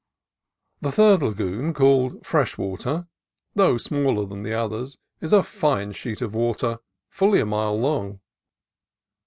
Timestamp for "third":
0.91-1.21